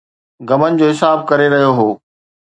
غمن 0.47 0.71
جو 0.79 0.85
حساب 0.91 1.17
ڪري 1.29 1.47
رهيو 1.53 1.71
هو 1.79 1.87